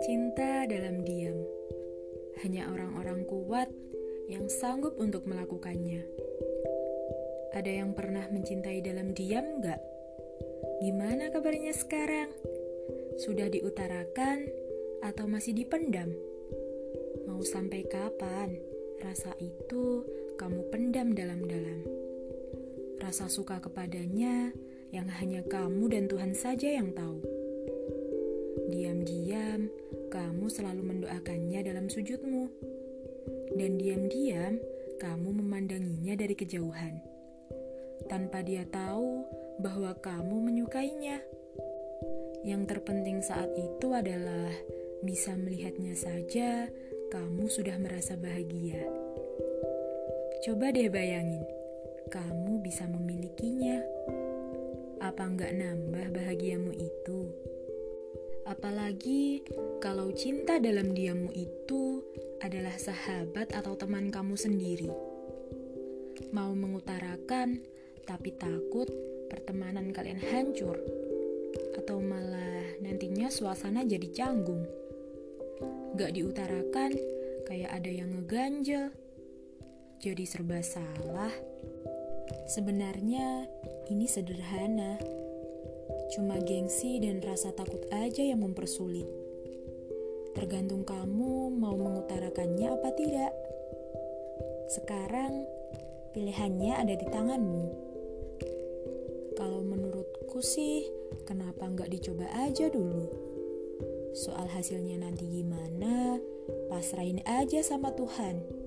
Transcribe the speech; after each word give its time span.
Cinta 0.00 0.64
dalam 0.64 1.04
diam, 1.04 1.36
hanya 2.40 2.64
orang-orang 2.72 3.28
kuat 3.28 3.68
yang 4.32 4.48
sanggup 4.48 4.96
untuk 4.96 5.28
melakukannya. 5.28 6.08
Ada 7.52 7.84
yang 7.84 7.92
pernah 7.92 8.24
mencintai 8.32 8.80
dalam 8.80 9.12
diam 9.12 9.60
gak? 9.60 9.84
Gimana 10.80 11.28
kabarnya 11.28 11.76
sekarang? 11.76 12.32
Sudah 13.20 13.52
diutarakan 13.52 14.48
atau 15.04 15.28
masih 15.28 15.52
dipendam? 15.52 16.08
Mau 17.28 17.44
sampai 17.44 17.84
kapan 17.84 18.56
rasa 19.04 19.36
itu 19.36 20.08
kamu 20.40 20.72
pendam 20.72 21.12
dalam-dalam? 21.12 21.84
Rasa 22.96 23.28
suka 23.28 23.60
kepadanya 23.60 24.56
yang 24.90 25.06
hanya 25.22 25.42
kamu 25.46 25.90
dan 25.90 26.04
Tuhan 26.10 26.32
saja 26.34 26.68
yang 26.78 26.90
tahu. 26.94 27.22
Diam-diam, 28.70 29.70
kamu 30.10 30.46
selalu 30.50 30.82
mendoakannya 30.82 31.60
dalam 31.62 31.86
sujudmu. 31.86 32.50
Dan 33.54 33.78
diam-diam, 33.78 34.58
kamu 34.98 35.30
memandanginya 35.42 36.14
dari 36.18 36.34
kejauhan. 36.34 37.02
Tanpa 38.10 38.42
dia 38.42 38.66
tahu 38.66 39.22
bahwa 39.62 39.94
kamu 39.98 40.36
menyukainya. 40.50 41.22
Yang 42.42 42.62
terpenting 42.74 43.22
saat 43.22 43.50
itu 43.54 43.94
adalah 43.94 44.50
bisa 45.00 45.32
melihatnya 45.38 45.94
saja, 45.94 46.66
kamu 47.10 47.46
sudah 47.48 47.76
merasa 47.80 48.16
bahagia. 48.18 48.84
Coba 50.40 50.72
deh 50.72 50.88
bayangin, 50.88 51.44
kamu 52.08 52.64
bisa 52.64 52.88
memilikinya. 52.88 53.80
Apa 55.00 55.32
nggak 55.32 55.56
nambah 55.56 56.06
bahagiamu 56.12 56.76
itu? 56.76 57.32
Apalagi 58.44 59.40
kalau 59.80 60.12
cinta 60.12 60.60
dalam 60.60 60.92
diammu 60.92 61.32
itu 61.32 62.04
adalah 62.44 62.76
sahabat 62.76 63.56
atau 63.56 63.80
teman 63.80 64.12
kamu 64.12 64.36
sendiri. 64.36 64.92
Mau 66.36 66.52
mengutarakan, 66.52 67.64
tapi 68.04 68.36
takut 68.36 68.86
pertemanan 69.32 69.88
kalian 69.88 70.20
hancur, 70.20 70.76
atau 71.80 71.96
malah 72.04 72.76
nantinya 72.84 73.32
suasana 73.32 73.88
jadi 73.88 74.08
canggung. 74.12 74.68
Gak 75.96 76.12
diutarakan, 76.12 76.92
kayak 77.48 77.70
ada 77.72 77.90
yang 77.90 78.12
ngeganjel, 78.12 78.92
jadi 79.96 80.24
serba 80.28 80.60
salah. 80.60 81.32
Sebenarnya 82.50 83.46
ini 83.90 84.06
sederhana, 84.06 84.98
cuma 86.14 86.38
gengsi 86.42 86.98
dan 86.98 87.22
rasa 87.22 87.54
takut 87.54 87.82
aja 87.94 88.22
yang 88.22 88.42
mempersulit. 88.42 89.06
Tergantung 90.34 90.86
kamu 90.86 91.50
mau 91.54 91.74
mengutarakannya 91.74 92.68
apa 92.70 92.90
tidak. 92.94 93.32
Sekarang, 94.70 95.46
pilihannya 96.14 96.78
ada 96.78 96.94
di 96.94 97.06
tanganmu. 97.06 97.66
Kalau 99.34 99.62
menurutku 99.66 100.38
sih, 100.42 100.86
kenapa 101.26 101.66
nggak 101.66 101.90
dicoba 101.90 102.30
aja 102.46 102.70
dulu? 102.70 103.10
Soal 104.14 104.50
hasilnya 104.50 105.02
nanti 105.02 105.26
gimana, 105.26 106.18
pasrahin 106.66 107.22
aja 107.26 107.62
sama 107.62 107.94
Tuhan. 107.94 108.59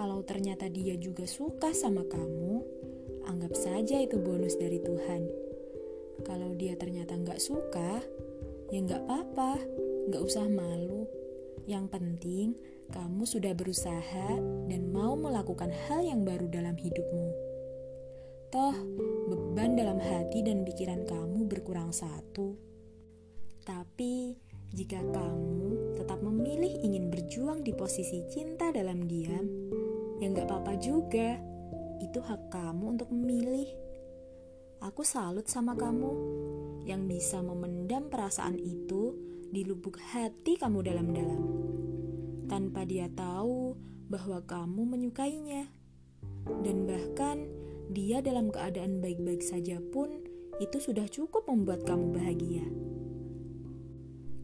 Kalau 0.00 0.24
ternyata 0.24 0.64
dia 0.72 0.96
juga 0.96 1.28
suka 1.28 1.76
sama 1.76 2.00
kamu, 2.08 2.64
anggap 3.28 3.52
saja 3.52 4.00
itu 4.00 4.16
bonus 4.16 4.56
dari 4.56 4.80
Tuhan. 4.80 5.28
Kalau 6.24 6.56
dia 6.56 6.72
ternyata 6.80 7.20
nggak 7.20 7.36
suka, 7.36 8.00
ya 8.72 8.80
nggak 8.80 8.96
apa-apa, 9.04 9.60
nggak 10.08 10.24
usah 10.24 10.48
malu. 10.48 11.04
Yang 11.68 11.84
penting, 11.92 12.56
kamu 12.88 13.28
sudah 13.28 13.52
berusaha 13.52 14.40
dan 14.72 14.88
mau 14.88 15.20
melakukan 15.20 15.68
hal 15.68 16.00
yang 16.00 16.24
baru 16.24 16.48
dalam 16.48 16.80
hidupmu. 16.80 17.28
Toh, 18.48 18.76
beban 19.28 19.76
dalam 19.76 20.00
hati 20.00 20.40
dan 20.40 20.64
pikiran 20.64 21.04
kamu 21.04 21.44
berkurang 21.44 21.92
satu. 21.92 22.56
Tapi, 23.68 24.32
jika 24.72 25.04
kamu 25.12 25.92
tetap 26.00 26.24
memilih 26.24 26.72
ingin 26.88 27.12
berjuang 27.12 27.60
di 27.60 27.76
posisi 27.76 28.24
cinta 28.32 28.72
dalam 28.72 29.04
diam, 29.04 29.44
ya 30.20 30.26
nggak 30.28 30.46
apa-apa 30.46 30.76
juga. 30.76 31.40
Itu 32.00 32.20
hak 32.20 32.52
kamu 32.52 33.00
untuk 33.00 33.08
memilih. 33.12 33.68
Aku 34.80 35.04
salut 35.04 35.48
sama 35.48 35.76
kamu 35.76 36.12
yang 36.88 37.04
bisa 37.04 37.44
memendam 37.44 38.08
perasaan 38.08 38.56
itu 38.56 39.16
di 39.52 39.64
lubuk 39.64 40.00
hati 40.00 40.56
kamu 40.56 40.80
dalam-dalam. 40.80 41.42
Tanpa 42.48 42.88
dia 42.88 43.08
tahu 43.12 43.76
bahwa 44.08 44.40
kamu 44.44 44.82
menyukainya. 44.96 45.68
Dan 46.64 46.88
bahkan 46.88 47.44
dia 47.92 48.24
dalam 48.24 48.48
keadaan 48.48 49.04
baik-baik 49.04 49.44
saja 49.44 49.76
pun 49.92 50.24
itu 50.60 50.80
sudah 50.80 51.04
cukup 51.08 51.44
membuat 51.48 51.84
kamu 51.84 52.16
bahagia. 52.16 52.64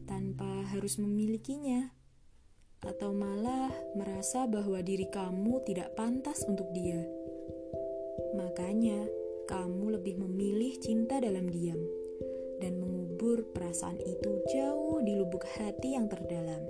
Tanpa 0.05 0.69
harus 0.69 1.01
memilikinya 1.01 1.96
atau 2.85 3.09
malah 3.15 3.73
merasa 3.97 4.45
bahwa 4.45 4.81
diri 4.85 5.09
kamu 5.09 5.63
tidak 5.65 5.97
pantas 5.97 6.45
untuk 6.45 6.69
dia. 6.75 7.01
Makanya, 8.37 9.07
kamu 9.47 9.97
lebih 9.97 10.19
memilih 10.19 10.75
cinta 10.77 11.17
dalam 11.23 11.47
diam 11.47 11.79
dan 12.59 12.77
mengubur 12.81 13.47
perasaan 13.53 13.97
itu 14.01 14.43
jauh 14.51 14.99
di 15.01 15.15
lubuk 15.15 15.45
hati 15.57 15.95
yang 15.95 16.11
terdalam. 16.11 16.61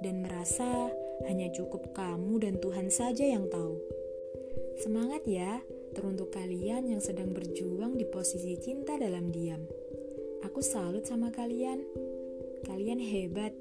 Dan 0.00 0.24
merasa 0.24 0.90
hanya 1.28 1.48
cukup 1.52 1.92
kamu 1.92 2.42
dan 2.42 2.54
Tuhan 2.60 2.88
saja 2.92 3.24
yang 3.24 3.48
tahu. 3.48 3.76
Semangat 4.80 5.24
ya, 5.24 5.60
teruntuk 5.96 6.36
kalian 6.36 6.92
yang 6.92 7.00
sedang 7.00 7.32
berjuang 7.32 7.96
di 7.96 8.04
posisi 8.04 8.60
cinta 8.60 9.00
dalam 9.00 9.32
diam. 9.32 9.64
Aku 10.44 10.60
salut 10.60 11.08
sama 11.08 11.32
kalian. 11.32 11.80
Kalian 12.68 13.00
hebat 13.00 13.56